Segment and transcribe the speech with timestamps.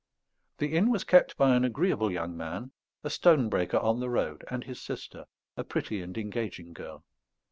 [0.57, 2.71] The inn was kept by an agreeable young man,
[3.03, 7.03] a stone breaker on the road, and his sister, a pretty and engaging girl.